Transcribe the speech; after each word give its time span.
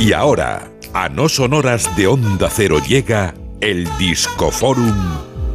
Y 0.00 0.14
ahora, 0.14 0.62
a 0.94 1.10
no 1.10 1.28
sonoras 1.28 1.94
de 1.94 2.06
Onda 2.06 2.48
Cero 2.50 2.78
llega 2.88 3.34
el 3.60 3.86
Discoforum 3.98 4.96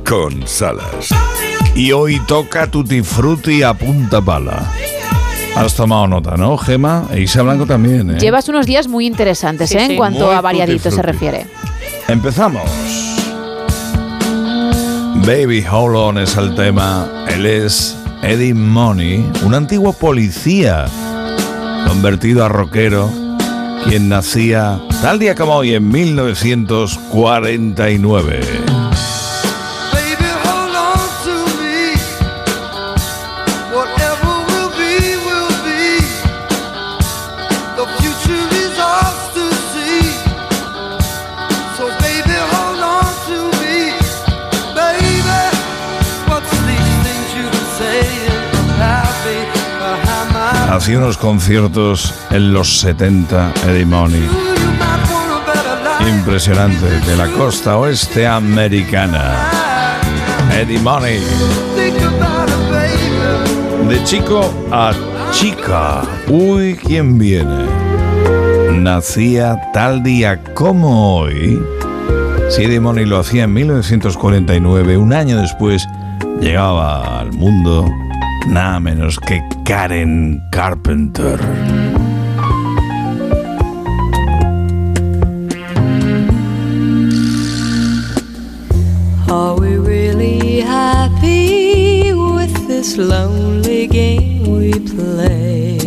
con 0.07 0.47
Salas. 0.47 1.09
Y 1.73 1.91
hoy 1.91 2.21
toca 2.27 2.69
Tutti 2.69 3.01
Frutti 3.01 3.63
a 3.63 3.73
punta 3.73 4.21
pala. 4.21 4.71
Has 5.55 5.73
tomado 5.73 6.05
nota, 6.05 6.37
¿no, 6.37 6.57
Gema? 6.59 7.07
E 7.11 7.21
Isa 7.21 7.41
Blanco 7.41 7.65
también, 7.65 8.11
¿eh? 8.11 8.19
Llevas 8.19 8.47
unos 8.47 8.67
días 8.67 8.87
muy 8.87 9.07
interesantes, 9.07 9.71
Sí, 9.71 9.77
¿eh? 9.77 9.85
En 9.85 9.95
cuanto 9.95 10.27
Muy 10.27 10.35
a 10.35 10.41
variadito 10.41 10.91
se 10.91 11.01
refiere. 11.01 11.47
Empezamos. 12.07 12.69
Baby 15.25 15.65
Hold 15.67 15.95
On 15.95 16.17
es 16.19 16.37
el 16.37 16.53
tema. 16.53 17.25
Él 17.29 17.47
es 17.47 17.97
Eddie 18.21 18.53
Money, 18.53 19.27
un 19.43 19.55
antiguo 19.55 19.91
policía 19.91 20.85
convertido 21.87 22.45
a 22.45 22.47
rockero, 22.49 23.09
quien 23.83 24.09
nacía 24.09 24.79
tal 25.01 25.19
día 25.19 25.35
como 25.35 25.55
hoy 25.55 25.75
en 25.75 25.87
1949. 25.89 28.74
Hacía 50.75 50.97
unos 50.97 51.17
conciertos 51.17 52.13
en 52.31 52.51
los 52.51 52.81
70, 52.81 53.53
Eddie 53.65 53.85
Money. 53.85 54.27
Impresionante, 56.05 56.85
de 56.85 57.15
la 57.15 57.27
costa 57.29 57.77
oeste 57.77 58.27
americana. 58.27 59.49
Eddie 60.53 60.79
Money. 60.79 61.21
De 63.87 64.03
chico 64.03 64.53
a 64.69 64.91
chica. 65.31 66.01
Uy, 66.27 66.75
¿quién 66.75 67.17
viene? 67.17 67.65
Nacía 68.73 69.57
tal 69.73 70.03
día 70.03 70.43
como 70.55 71.19
hoy. 71.19 71.57
Si 72.49 72.63
Eddie 72.63 72.81
Money 72.81 73.05
lo 73.05 73.19
hacía 73.19 73.45
en 73.45 73.53
1949, 73.53 74.97
un 74.97 75.13
año 75.13 75.37
después 75.37 75.87
llegaba 76.41 77.21
al 77.21 77.31
mundo 77.31 77.89
nada 78.47 78.79
menos 78.79 79.19
que 79.19 79.41
Karen 79.65 80.41
Carpenter. 80.51 81.39
Are 89.27 89.55
we 89.59 89.77
really 89.77 90.61
happy 90.61 92.13
with 92.13 92.67
this 92.67 92.97
lonely 92.97 93.87
game 93.87 94.43
we 94.57 94.73
play? 94.79 95.77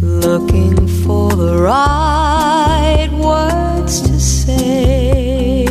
Looking 0.00 0.76
for 1.04 1.30
the 1.30 1.58
right 1.62 3.10
words 3.12 4.00
to 4.02 4.18
say. 4.20 5.66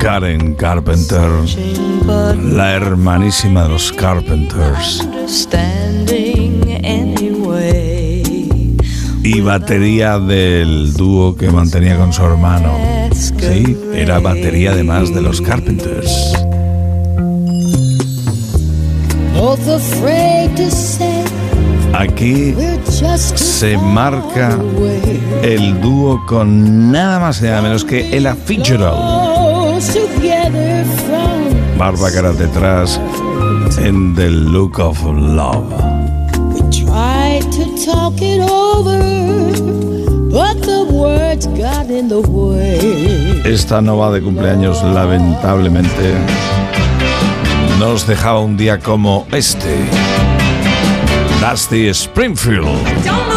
Karen 0.00 0.54
Carpenter, 0.56 1.30
la 2.06 2.74
hermanísima 2.74 3.64
de 3.64 3.68
los 3.70 3.92
Carpenters. 3.92 5.06
y 9.26 9.40
batería 9.40 10.20
del 10.20 10.92
dúo 10.94 11.36
que 11.36 11.50
mantenía 11.50 11.96
con 11.96 12.12
su 12.12 12.22
hermano. 12.22 12.72
Sí, 13.12 13.76
era 13.92 14.20
batería 14.20 14.70
además 14.70 15.12
de 15.12 15.20
los 15.20 15.40
Carpenters. 15.40 16.32
Aquí 21.92 22.54
se 23.34 23.76
marca 23.78 24.56
el 25.42 25.80
dúo 25.80 26.24
con 26.26 26.92
nada 26.92 27.18
más 27.18 27.40
y 27.40 27.44
nada 27.46 27.62
menos 27.62 27.84
que 27.84 28.16
Ella 28.16 28.36
Fitzgerald. 28.36 29.26
Bárbara 31.78 32.32
detrás 32.32 32.98
en 33.78 34.14
The 34.14 34.30
Look 34.30 34.78
of 34.78 35.02
Love. 35.04 35.64
We 36.54 36.60
tried 36.70 37.42
to 37.52 37.64
talk 37.84 38.20
it 38.20 38.40
over, 38.40 38.98
but 40.30 40.60
the 40.62 40.84
words 40.90 41.46
got 41.48 41.90
in 41.90 42.08
the 42.08 42.20
way. 42.20 43.42
Esta 43.44 43.80
nova 43.82 44.10
de 44.10 44.22
cumpleaños 44.22 44.82
lamentablemente 44.82 46.14
nos 47.78 48.06
dejaba 48.06 48.40
un 48.40 48.56
día 48.56 48.78
como 48.78 49.26
este. 49.30 49.76
Dusty 51.40 51.88
Springfield. 51.88 53.35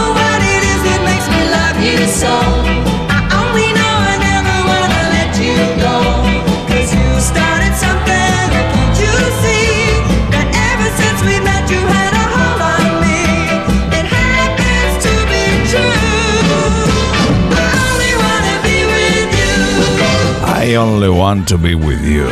I 20.69 20.75
only 20.75 21.09
want 21.09 21.47
to 21.47 21.57
be 21.57 21.73
with 21.73 22.05
you. 22.05 22.29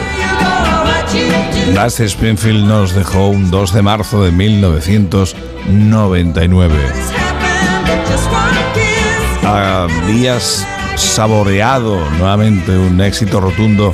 Dusty 1.73 2.07
Springfield 2.07 2.67
nos 2.67 2.93
dejó 2.93 3.29
un 3.29 3.49
2 3.49 3.73
de 3.73 3.81
marzo 3.81 4.23
de 4.23 4.31
1999. 4.31 6.75
This 6.93 7.09
happened 7.09 7.89
with 7.89 8.07
just 8.07 8.29
one 8.31 8.53
kiss. 8.75 9.43
Habías 9.43 10.63
saboreado 10.95 11.99
nuevamente 12.19 12.77
un 12.77 13.01
éxito 13.01 13.41
rotundo 13.41 13.91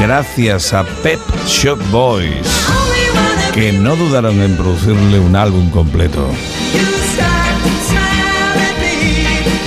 gracias 0.00 0.72
a 0.72 0.82
Pep 1.04 1.20
Shop 1.46 1.78
Boys, 1.92 2.48
que 3.54 3.72
no 3.74 3.94
dudaron 3.94 4.42
en 4.42 4.56
producirle 4.56 5.20
un 5.20 5.36
álbum 5.36 5.70
completo. 5.70 6.28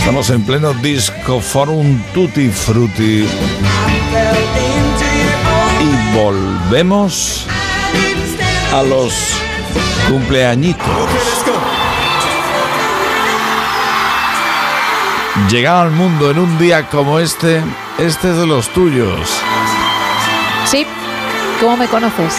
Estamos 0.08 0.30
en 0.30 0.42
pleno 0.44 0.74
disco 0.76 1.42
forum 1.42 2.02
Tutti 2.14 2.48
Frutti 2.48 3.28
y 5.82 6.16
volvemos 6.16 7.46
a 8.74 8.84
los 8.84 9.14
cumpleañitos. 10.08 10.88
Llegado 15.50 15.82
al 15.82 15.92
mundo 15.92 16.32
en 16.32 16.40
un 16.40 16.58
día 16.58 16.88
como 16.88 17.20
este, 17.20 17.62
este 17.98 18.30
es 18.30 18.38
de 18.38 18.48
los 18.48 18.70
tuyos. 18.70 19.30
Sí, 20.68 20.88
¿cómo 21.60 21.76
me 21.76 21.88
conoces? 21.88 22.34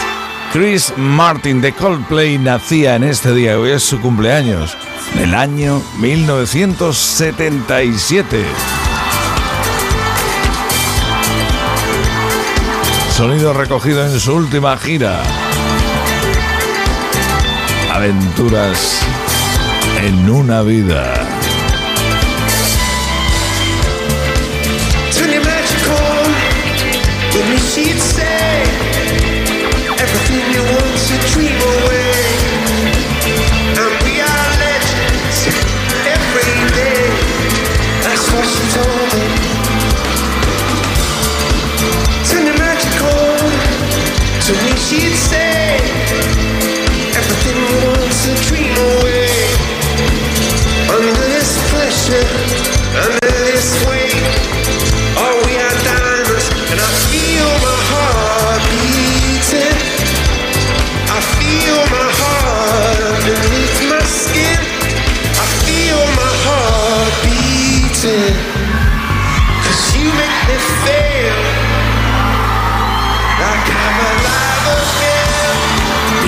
Chris 0.51 0.91
Martin 0.97 1.61
de 1.61 1.71
Coldplay 1.73 2.39
nacía 2.39 2.95
en 2.95 3.03
este 3.03 3.31
día, 3.31 3.59
hoy 3.59 3.69
es 3.69 3.83
su 3.83 4.01
cumpleaños, 4.01 4.75
del 5.15 5.33
año 5.35 5.81
1977. 5.97 8.45
Sonido 13.15 13.53
recogido 13.53 14.05
en 14.05 14.19
su 14.19 14.33
última 14.33 14.75
gira. 14.77 15.21
Aventuras 17.91 18.99
en 20.01 20.29
una 20.29 20.61
vida. 20.61 21.38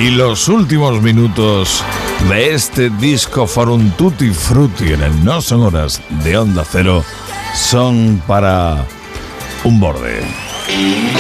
Y 0.02 0.10
los 0.10 0.48
últimos 0.48 1.00
minutos 1.02 1.84
de 2.30 2.54
este 2.54 2.90
disco 2.90 3.48
Forum 3.48 3.92
Tutti 3.92 4.32
Frutti 4.32 4.92
en 4.94 5.04
el 5.04 5.24
No 5.24 5.42
Son 5.42 5.62
Horas 5.62 6.02
de 6.24 6.38
Onda 6.38 6.66
Cero 6.70 7.06
son 7.54 8.22
para 8.28 8.86
un 9.64 9.80
borde. 9.80 10.22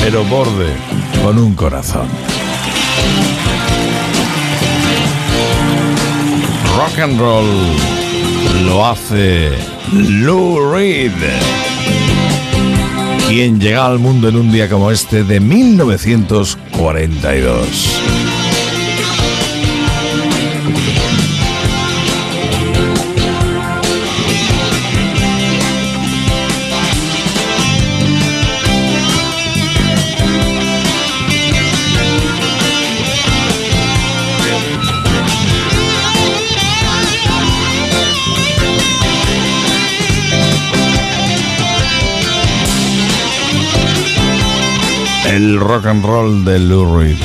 Pero 0.01 0.25
borde 0.25 0.73
con 1.23 1.37
un 1.37 1.53
corazón. 1.55 2.09
Rock 6.77 6.99
and 6.99 7.17
roll 7.19 7.47
lo 8.65 8.85
hace 8.87 9.51
Lou 9.91 10.71
Reed, 10.71 11.13
quien 13.27 13.59
llega 13.59 13.85
al 13.85 13.99
mundo 13.99 14.29
en 14.29 14.37
un 14.37 14.51
día 14.51 14.67
como 14.69 14.89
este 14.91 15.23
de 15.23 15.39
1942. 15.39 18.20
El 45.41 45.59
rock 45.59 45.87
and 45.87 46.05
roll 46.05 46.45
de 46.45 46.59
Lou 46.59 46.99
Reed. 46.99 47.17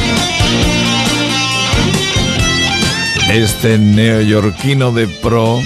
Este 3.31 3.77
neoyorquino 3.77 4.91
de 4.91 5.07
pro, 5.07 5.61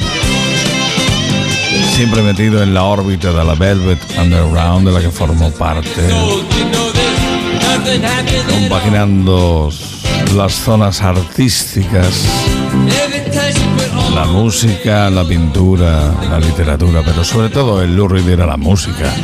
siempre 1.95 2.23
metido 2.23 2.61
en 2.61 2.75
la 2.75 2.83
órbita 2.83 3.31
de 3.31 3.45
la 3.45 3.55
Velvet 3.55 4.01
Underground, 4.19 4.89
de 4.89 4.93
la 4.93 5.01
que 5.01 5.13
formó 5.13 5.53
parte, 5.53 6.09
compaginando 8.49 9.71
las 10.35 10.53
zonas 10.53 11.03
artísticas, 11.03 12.25
la 14.13 14.25
música, 14.25 15.09
la 15.09 15.23
pintura, 15.23 16.13
la 16.29 16.41
literatura, 16.41 17.03
pero 17.05 17.23
sobre 17.23 17.49
todo 17.49 17.81
el 17.81 17.95
Lou 17.95 18.09
Reed 18.09 18.29
era 18.29 18.45
la 18.45 18.57
música 18.57 19.15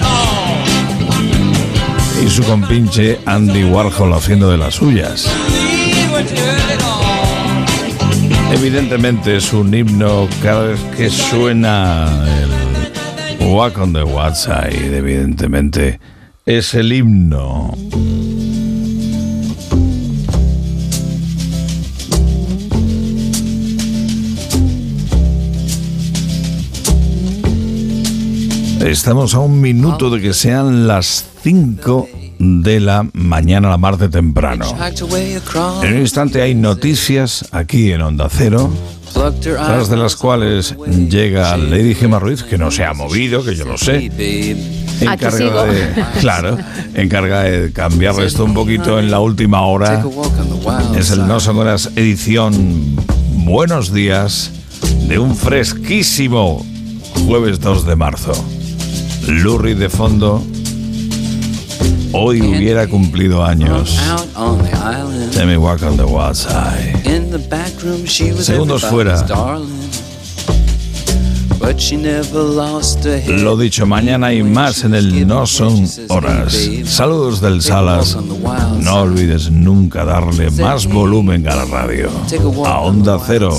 y 2.25 2.29
su 2.31 2.43
compinche 2.45 3.19
Andy 3.27 3.65
Warhol 3.65 4.13
haciendo 4.15 4.51
de 4.51 4.57
las 4.57 4.75
suyas. 4.75 5.31
Evidentemente 8.53 9.37
es 9.37 9.53
un 9.53 9.75
himno 9.75 10.29
cada 10.43 10.69
vez 10.69 10.81
que 10.97 11.11
suena 11.11 12.09
el 13.41 13.47
Walk 13.49 13.79
on 13.79 13.93
the 13.93 14.05
Side, 14.35 14.97
evidentemente 14.97 16.01
es 16.45 16.75
el 16.75 16.93
himno. 16.93 17.75
Estamos 28.87 29.35
a 29.35 29.41
un 29.41 29.61
minuto 29.61 30.11
de 30.11 30.21
que 30.21 30.33
sean 30.33 30.87
las 30.87 31.36
5 31.47 32.09
de 32.41 32.81
la 32.81 33.09
mañana, 33.13 33.69
la 33.69 33.79
martes 33.79 34.11
temprano. 34.11 34.67
En 35.81 35.95
un 35.95 36.01
instante 36.01 36.43
hay 36.43 36.57
noticias 36.57 37.45
aquí 37.53 37.93
en 37.93 38.03
Onda 38.03 38.27
Cero, 38.29 38.69
tras 39.41 39.89
de 39.89 39.97
las 39.97 40.17
cuales 40.17 40.75
llega 41.09 41.57
Lady 41.57 41.95
Gemma 41.95 42.19
Ruiz, 42.19 42.43
que 42.43 42.59
no 42.59 42.73
se 42.73 42.85
ha 42.85 42.93
movido, 42.95 43.45
que 43.45 43.55
yo 43.55 43.65
lo 43.65 43.79
sé. 43.79 44.11
Aquí 45.07 45.27
sigo. 45.31 45.63
de, 45.63 46.05
claro, 46.21 46.59
encarga 46.95 47.43
de 47.43 47.73
cambiar 47.73 48.21
esto 48.23 48.45
un 48.45 48.53
poquito 48.53 48.99
en 48.99 49.13
la 49.13 49.21
última 49.21 49.61
hora. 49.61 50.05
Es 50.99 51.13
el 51.13 51.29
No 51.29 51.39
Son 51.39 51.59
Horas 51.59 51.93
edición 51.95 52.97
Buenos 53.45 53.93
Días 53.93 54.51
de 55.07 55.21
un 55.21 55.37
fresquísimo 55.37 56.67
jueves 57.25 57.61
2 57.61 57.87
de 57.87 57.95
marzo. 57.95 58.33
Lurri 59.29 59.75
de 59.75 59.89
fondo. 59.89 60.45
Hoy 62.19 62.41
hubiera 62.41 62.87
cumplido 62.87 63.45
años. 63.45 63.99
Walk 65.59 65.83
on 65.83 65.97
the 65.97 66.05
wild 66.05 66.35
side. 66.35 67.03
Segundos 68.43 68.85
fuera. 68.87 69.25
Lo 73.29 73.57
dicho, 73.57 73.87
mañana 73.87 74.29
hay 74.29 74.43
más 74.43 74.85
en 74.85 74.95
el 74.95 75.27
No 75.27 75.47
Son 75.47 75.87
Horas. 76.09 76.57
Saludos 76.87 77.41
del 77.41 77.61
Salas. 77.61 78.17
No 78.81 79.01
olvides 79.01 79.51
nunca 79.51 80.05
darle 80.05 80.51
más 80.53 80.87
volumen 80.87 81.47
a 81.49 81.57
la 81.57 81.65
radio. 81.67 82.11
A 82.65 82.81
Onda 82.81 83.19
Cero. 83.27 83.53